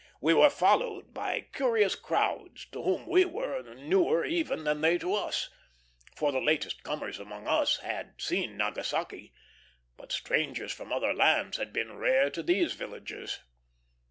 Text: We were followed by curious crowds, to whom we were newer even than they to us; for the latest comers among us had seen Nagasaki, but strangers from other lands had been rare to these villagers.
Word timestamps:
We 0.19 0.33
were 0.33 0.49
followed 0.49 1.13
by 1.13 1.41
curious 1.53 1.93
crowds, 1.93 2.65
to 2.71 2.81
whom 2.81 3.05
we 3.05 3.23
were 3.23 3.61
newer 3.75 4.25
even 4.25 4.63
than 4.63 4.81
they 4.81 4.97
to 4.97 5.13
us; 5.13 5.51
for 6.15 6.31
the 6.31 6.41
latest 6.41 6.81
comers 6.81 7.19
among 7.19 7.47
us 7.47 7.77
had 7.81 8.19
seen 8.19 8.57
Nagasaki, 8.57 9.31
but 9.97 10.11
strangers 10.11 10.73
from 10.73 10.91
other 10.91 11.13
lands 11.13 11.57
had 11.57 11.71
been 11.71 11.97
rare 11.99 12.31
to 12.31 12.41
these 12.41 12.73
villagers. 12.73 13.41